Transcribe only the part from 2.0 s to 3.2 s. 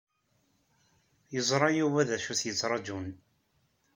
d acu i t-yettrajun.